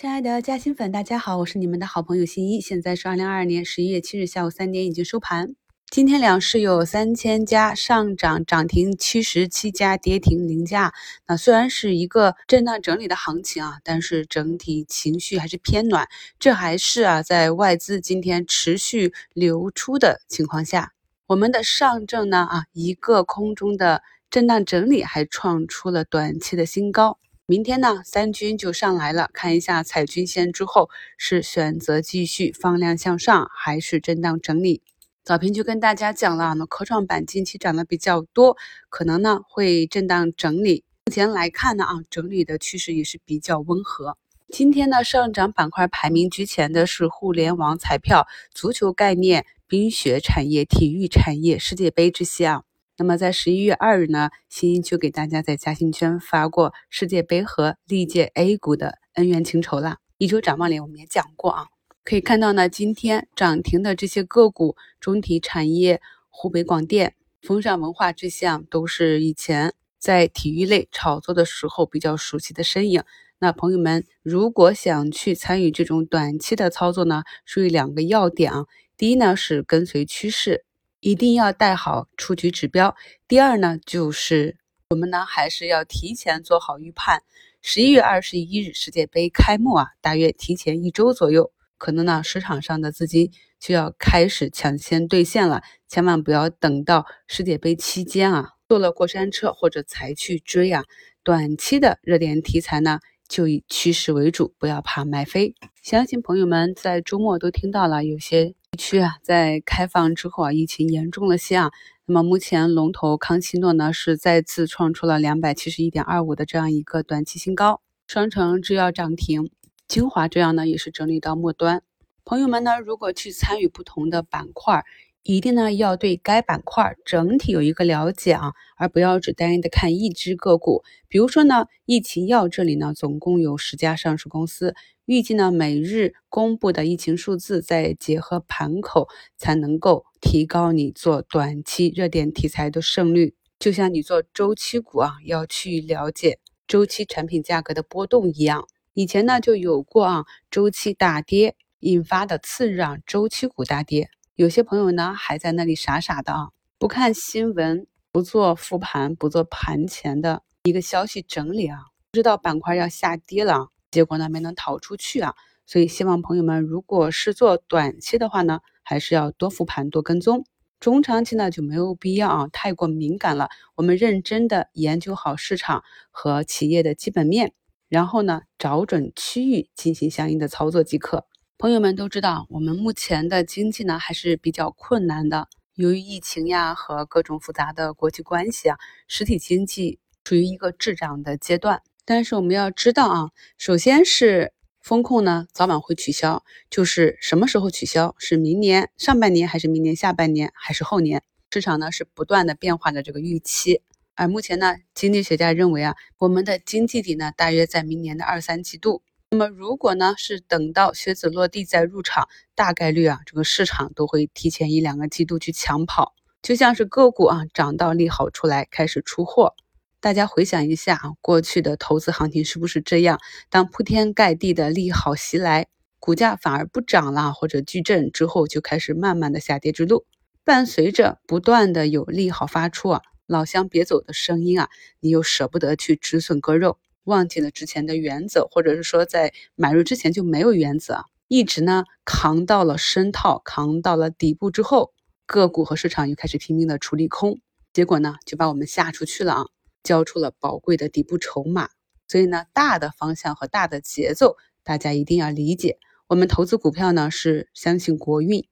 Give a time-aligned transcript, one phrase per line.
[0.00, 2.60] 亲爱的嘉兴粉，大家好，我是你们的好朋友新一。
[2.60, 5.56] 现在是二零二二年十一月七日下午三点，已经收盘。
[5.90, 10.94] 今天两市有三千家上涨，涨停七十七家，跌停零家。
[11.26, 16.06] 那虽然是一个震荡整理的行情啊，但是整体情绪还是偏暖。
[16.38, 20.92] 这还是啊，在外资今天持续流出的情况下，
[21.26, 27.18] 我们的上证呢啊，一个空中的震荡整理，还创出了短期的新高。
[27.50, 34.82] 明天呢，三军就上来了，看一下踩均线之后是选择继续放量向上，还是震荡整理？
[35.24, 38.58] 早评就跟大家讲了，那科创板近期涨得比较多，
[38.90, 40.84] 可能呢会震荡整理。
[41.06, 44.18] 目前来看呢，啊，整理的趋势也是比较温和。
[44.50, 52.64] 今天呢，上涨板块排名居前的是互联网、彩票、足球概念、冰雪产业、体育产业、世界杯这些啊。
[53.00, 59.98] 那么在十一月二日呢，新一就给大家在嘉兴圈发过世界杯和历届 A 股的恩怨情仇了。
[60.16, 61.66] 一周展望里我们也讲过啊，
[62.02, 73.04] 可以看到呢，今天涨停的这些个股，中体产业、湖北广电、风尚文化这些啊，都是以前在体育类炒作的时候比较熟悉的身影。
[73.38, 78.64] 那朋友们如果想去参与这种短期的操作呢，注意两个要点啊，
[78.96, 80.64] 第一呢是跟随趋势。
[81.00, 82.96] 一定要带好出局指标。
[83.26, 84.56] 第二呢，就是
[84.90, 87.22] 我们呢还是要提前做好预判。
[87.60, 95.62] 十一月二十一日世界杯开幕啊，大约提前一周左右，可能呢市场上的资金就要开始抢先兑现了。
[95.88, 100.84] 千万不要等到世界杯期间啊，坐了过山车或者才去追啊。
[101.22, 105.54] 短期的热点题材呢，就以趋势为主，不要怕买飞。
[105.82, 108.54] 相信朋友们在周末都听到了有些。
[108.78, 111.70] 区啊，在开放之后啊，疫情严重了些啊。
[112.06, 117.82] 那么目前龙头康希诺呢，是再次创出了两百七十一点二五的这样一个短期新高。
[118.06, 119.50] 双城制药涨停，
[119.86, 121.82] 精华制药呢也是整理到末端。
[122.24, 124.84] 朋友们呢，如果去参与不同的板块。
[125.24, 130.82] 一定呢要对该板块整体有一个了解啊，而不要只单一的看一只个股。
[131.06, 134.74] 比如说呢，疫情药这里呢总共有十家上市公司，
[135.08, 139.08] 预计呢每日公布的疫情数字，再结合盘口，
[139.38, 143.34] 才能够提高你做短期热点题材的胜率。
[143.58, 148.68] 就像你做周期股啊，要去了解周期产品价格的波动一样。
[148.92, 154.10] 以前呢就有过啊周期大跌引发的次日啊周期股大跌。
[154.34, 161.78] 有些朋友呢还在那里傻傻的啊，不看新闻，不做复盘，不做盘前的一个消息整理啊，
[162.10, 165.34] 不知道板块要下跌了，结果呢没能逃出去啊。
[165.66, 170.46] 所以希望朋友们，如果是做短期的话呢，还是要多复盘，多跟踪。
[170.80, 173.48] 中长期呢就没有必要啊，太过敏感了。
[173.74, 177.52] 我们认真的研究好市场和企业的基本面，
[177.88, 181.26] 然后呢找准区域进行相应的操作即可。
[181.58, 185.48] 朋友们都知道，我们目前的经济呢还是比较困难的。
[185.74, 191.82] 由于疫情呀和各种复杂的国际关系啊，实体经济处于一个滞涨的阶段。
[192.10, 198.14] 但是我们要知道啊，首先是风控呢早晚会取消，就是什么时候取消？
[198.16, 201.22] 是明年上半年，还是明年下半年，还是后年？
[201.52, 203.82] 市场呢是不断的变化的这个预期。
[204.14, 209.02] 而目前呢，经济学家认为啊，我们的经济底呢大约在明年的二三季度。
[209.28, 219.54] 那么如果呢是等到靴子落地再入场，大概率啊这个市场都会提前一两个季度去抢跑，就像是个股啊涨到利好出来开始出货。
[220.00, 223.18] 大家回想一下啊，过去的投资行情是不是这样？
[223.50, 225.66] 当铺天盖地的利好袭来，
[225.98, 230.06] 股价反而不涨了或者巨震之后，就开始慢慢的下跌之路。
[230.44, 234.68] 伴随着不断的有利好发出啊，老乡别走的声音啊，
[235.00, 236.78] 你又舍不得去止损割肉。
[237.02, 244.92] 忘记了之前的原则，或者是说在买入之前就没有原则，一直呢扛到了深套，扛到了底部之后，
[245.26, 247.40] 个股和市场又开始拼命的处理空，
[247.72, 249.46] 结果呢就把我们吓出去了啊，
[249.82, 251.68] 交出了宝贵的底部筹码。
[252.06, 255.78] 所以呢，大的方向和大的节奏，大家一定要理解。
[256.06, 258.48] 我们投资股票呢是相信国运，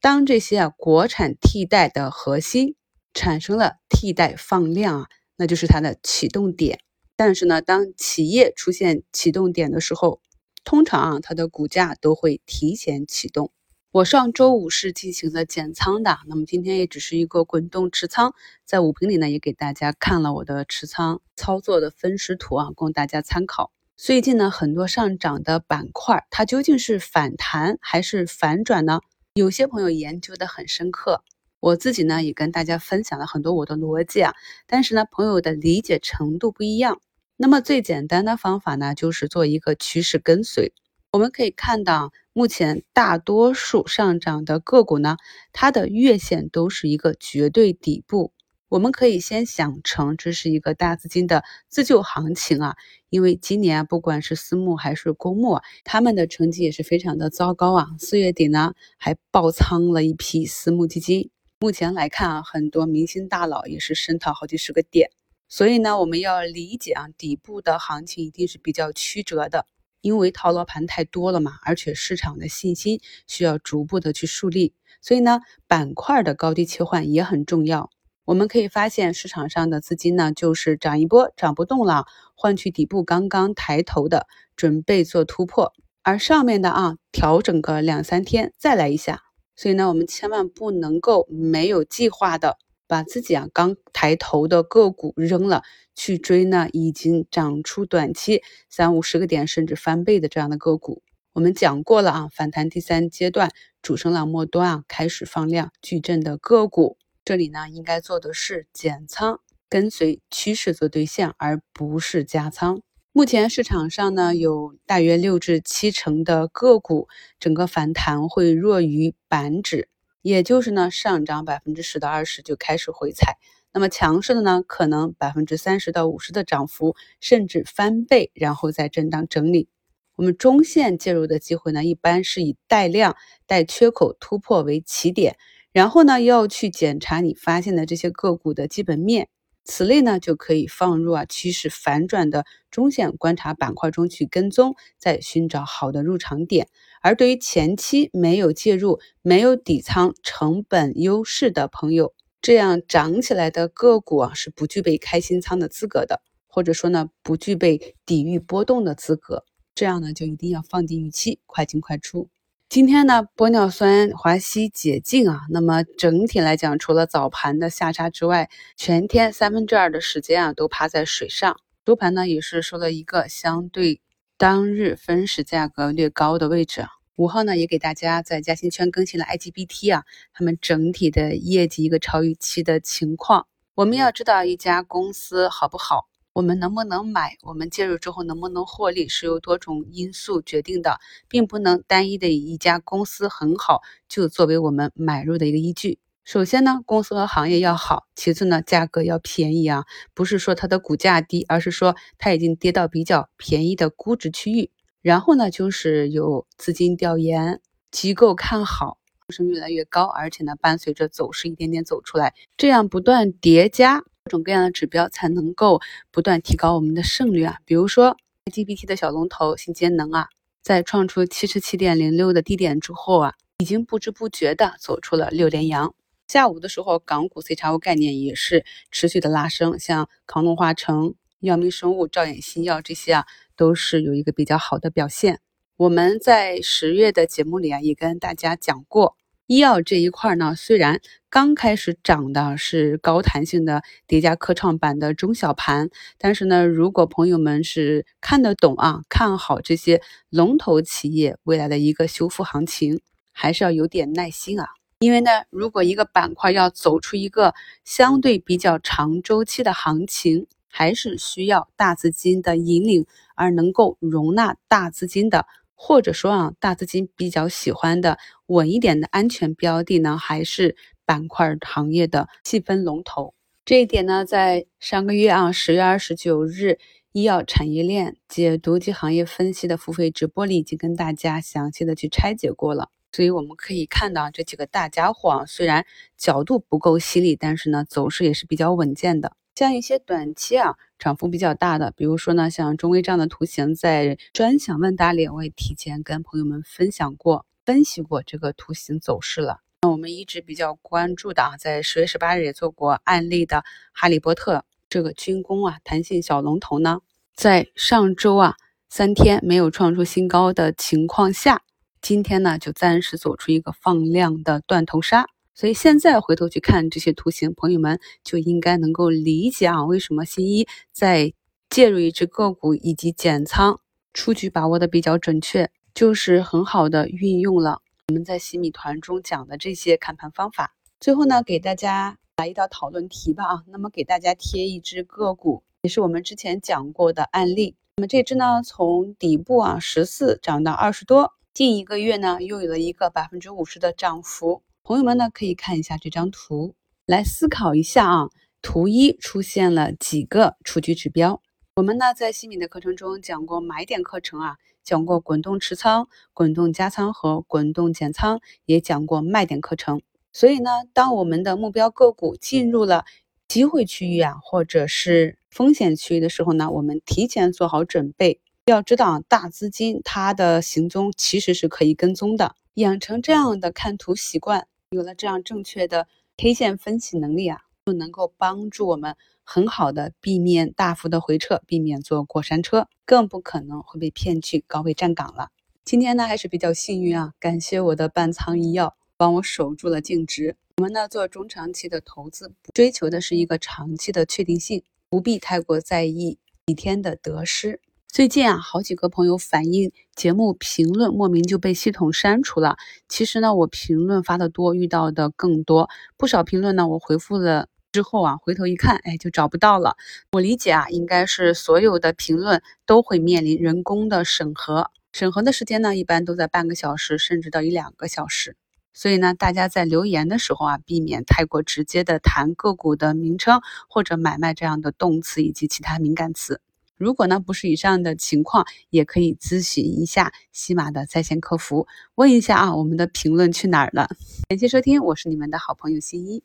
[0.00, 2.76] 当这些啊国产替代的核心
[3.14, 6.80] 产生了替代放量啊，那就是它的启动点。
[7.16, 10.20] 但是呢，当企业出现启动点的时候，
[10.62, 13.50] 通常啊，它的股价都会提前启动。
[13.90, 18.34] 我上周五是进行了减仓的，那么今天也只是一个滚动持仓，
[18.66, 23.72] 在五评里呢也给大家看了我的持仓操作的分时图啊，供大家参考。
[23.96, 29.00] 最近呢，很多上涨的板块，它究竟是反弹还是反转呢？
[29.32, 31.22] 有些朋友研究的很深刻，
[31.58, 34.34] 我自己呢也跟大家分享了很多我的逻辑啊，
[34.66, 37.00] 但是呢，朋友的理解程度不一样。
[37.38, 40.74] 那么最简单的方法呢，就是做一个趋势跟随。
[41.10, 45.16] 我们可以看到，目前大多数上涨的个股呢，
[45.52, 48.32] 它的月线都是一个绝对底部。
[48.68, 52.76] 我们可以先想成这是一个大资金的自救行情啊，
[53.10, 57.88] 因为今年不管是私募还是公募，他们的成绩也是非常的糟糕啊。
[57.98, 61.32] 四月底呢，还爆仓了一批私募基金。
[61.58, 65.10] 目前来看啊，很多明星大佬也是深套好几十个点。
[65.48, 69.66] 所以呢，我们要理解啊，底部的行情一定是比较曲折的。
[70.00, 77.90] 因为套牢盘太多了嘛，而且市场的信心需要逐步的去树立，所以呢，板块的高低切换也很重要。
[78.24, 82.04] 我们可以发现，市场上的资金呢，就是涨一波涨不动了，
[82.34, 85.72] 换取底部刚刚抬头的，准备做突破，
[86.02, 89.22] 而上面的啊，调整个两三天再来一下。
[89.56, 92.58] 所以呢，我们千万不能够没有计划的。
[92.88, 95.62] 把自己啊刚抬头的个股扔了，
[95.94, 101.02] 去追呢已经涨出短期三五十个点甚至翻倍的这样的个股。
[101.34, 109.38] 我们讲过了啊，反弹第三阶段主升浪末端啊开始放量矩阵的个股，这里呢应该做的是减仓，
[109.68, 112.80] 跟随趋势做兑现，而不是加仓。
[113.12, 117.08] 目前市场上呢有大约六至七成的个股，
[117.38, 119.88] 整个反弹会弱于板指。
[120.28, 123.38] 也就是呢，上涨百分之十到二十就开始回踩，
[123.72, 129.70] 那么强势的呢，可能百分之三十到五十的涨幅，甚至翻倍，然后再震荡整理。
[130.16, 133.16] 我们中线介入的机会呢，一般是以带量、
[133.46, 135.38] 带缺口突破为起点，
[135.72, 139.28] 然后呢，要去检查你发现的这些个股的基本面。
[139.70, 146.68] 此类呢，就可以放入啊趋势反转的中线观察板块中去跟踪，再寻找好的入场点。
[147.02, 159.44] 而对于前期没有介入、没有底仓、成本优势的朋友，这样涨起来的个股啊是不具备开新仓的资格的，或者说呢不具备抵御波动的资格。
[159.74, 162.30] 这样呢就一定要放低预期，快进快出。
[162.68, 174.02] 今天呢，玻尿酸华西解禁啊，那么整体来讲，除了早盘的下杀之外，全天三分之二的时间啊都趴在水上，收盘呢也是收了一个相对
[174.36, 176.84] 当日分时价格略高的位置。
[177.16, 180.04] 五号呢也给大家在嘉兴圈更新了 IGBT 啊，
[180.34, 183.46] 他们整体的业绩一个超预期的情况。
[183.76, 186.07] 我们要知道一家公司好不好？
[186.38, 187.36] 我们能不能买？
[187.42, 195.98] 我们介入之后能不能获利，是由多种因素决定的，并不能单一的以一家公司很好就作为我们买入的一个依据。
[196.22, 199.82] 首先呢，公司和行业要好；其次呢，价格要便宜啊，
[200.14, 204.70] 不是说它的股价低，而是说它已经跌到比较便宜的估值区域。
[205.02, 207.60] 然后呢，就是有资金调研，
[207.90, 208.98] 机构看好，
[209.30, 214.04] 升越来越高，而且呢，伴随着走势一点点走出来，这样不断叠加。
[214.28, 215.80] 各种各样的指标才能够
[216.10, 217.60] 不断提高我们的胜率啊！
[217.64, 218.14] 比如说
[218.52, 220.28] GPT 的小龙头新节能啊，
[220.60, 225.94] 在创出七十七点零六的低点之后啊，已经不知不觉的走出了六连阳。
[226.26, 233.24] 下午的时候，港股 C 叉 O 概念也是持续的拉升，像康龙化成、药明生物、兆衍新药这些啊，
[233.56, 235.40] 都是有一个比较好的表现。
[235.78, 239.16] 我们在十月的节目里啊，也跟大家讲过。
[239.48, 241.00] 医药这一块呢，虽然
[241.30, 253.00] 刚开始涨的是高弹性的叠加科创板的中小盘，但是呢，如果朋友们是看得懂啊，看好这些龙头企业未来的一个修复行情，
[253.32, 254.66] 还是要有点耐心啊。
[254.98, 257.54] 因为呢，如果一个板块要走出一个
[257.86, 265.46] 相对比较长周期的行情，还是需要大资金的引领，而能够容纳大资金的。
[265.80, 273.32] 或者说啊，大资金比较喜欢的稳一点的安全标的呢，还是板块行业的细分龙头。
[273.64, 276.78] 这一点呢，在上个月啊，十月二十九日
[277.12, 282.90] 医药产业链解读及行业分析的付费直播里，已经跟大家详细的去拆解过了。
[283.12, 289.32] 所以我们可以看到这几个大家伙啊，虽然角度不够犀利，但是呢，走势也是比较稳健的。
[289.58, 299.58] 像一些短期啊涨幅比较大的，比如说呢，像中微这样的图形，在专享问答里我也提前跟朋友们分享过、分析过这个图形走势了。
[299.82, 307.00] 那我们一直比较关注的啊，在十月十八日也做过案例的哈利波特这个军工啊，弹性小龙头呢，
[307.34, 308.54] 在上周啊
[308.88, 311.62] 三天没有创出新高的情况下，
[312.00, 315.26] 今天呢就暂时走出一个放量的断头杀。
[315.58, 321.32] 所以现在回头去看这些图形，朋友们就应该能够理解啊，为什么新一在
[321.68, 323.80] 介入一只个股以及减仓
[324.12, 330.76] 出局把握的比较准确，就是很好的运用了我们在洗米团中讲的这些看盘方法。
[331.00, 344.62] 最后呢，给大家来一道讨论题吧啊，那么给大家贴一只个股，也是我们之前讲过的案例，那么这只呢，从底部啊十四涨到二十多，近一个月呢又有了一个百分之五十的涨幅。
[344.88, 348.30] 朋友们呢可以看一下这张图，来思考一下啊。
[348.62, 351.42] 图一出现了几个出局指标？
[351.76, 360.00] 我们呢在西米的课程中讲过买点课程啊，讲过滚动持仓、滚动加仓和滚动减仓，也讲过卖点课程。
[360.32, 363.04] 所以呢，当我们的目标个股进入了
[363.46, 368.40] 机会区域啊，或者是风险区域的时候呢，我们提前做好准备。
[368.64, 377.62] 要知道，大资金它的行踪其实是可以跟踪的，养成这样的看图习惯，有了这样正确的 K 线分析能力啊。
[377.86, 385.48] 就能够帮助我们很好的避免大幅的回撤，避免坐过山车，更不可能会被骗去高位站岗了。
[385.86, 390.54] 今天呢还是比较幸运啊，感谢我的半仓医药帮我守住了净值。
[390.76, 397.80] 我们呢做中长期的投资，追求的是一个长期的确定性，不必太过在意几天的得失。
[398.10, 402.76] 最近啊，好几个朋友反映节目评论莫名就被系统删除了。
[403.06, 405.88] 其实呢，我评论发的多，遇到的更多。
[406.16, 409.94] 不少评论呢，我回复了之后啊，回头一看，哎，就找不到了。
[410.32, 418.56] 我理解啊，应该是所有的评论都会面临人工的审核，审核的时间呢，一般都在半个小时，甚至到一两个小时。
[418.94, 426.60] 所以呢，大家在留言的时候啊，避免太过直接的谈个股的名称或者买卖这样的动词以及其他敏感词。
[426.98, 431.86] 如果呢不是以上的情况，也可以咨询一下西马的在线客服，
[432.16, 434.10] 问一下啊，我们的评论去哪儿了？
[434.48, 436.42] 感谢收听，我是你们的好朋友新一。